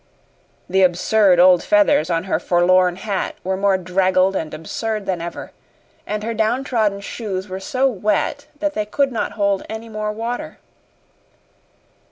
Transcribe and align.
The 0.67 0.81
absurd 0.81 1.39
old 1.39 1.61
feathers 1.61 2.09
on 2.09 2.23
her 2.23 2.39
forlorn 2.39 2.95
hat 2.95 3.35
were 3.43 3.55
more 3.55 3.77
draggled 3.77 4.35
and 4.35 4.51
absurd 4.51 5.05
than 5.05 5.21
ever, 5.21 5.51
and 6.07 6.23
her 6.23 6.33
downtrodden 6.33 7.01
shoes 7.01 7.47
were 7.47 7.59
so 7.59 7.87
wet 7.87 8.47
that 8.57 8.73
they 8.73 8.87
could 8.87 9.11
not 9.11 9.33
hold 9.33 9.63
any 9.69 9.89
more 9.89 10.11
water. 10.11 10.57